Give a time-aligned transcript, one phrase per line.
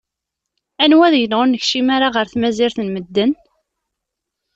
[0.83, 3.31] Anwa deg-neɣ ur nekcim ara ɣer tmazirt n medden?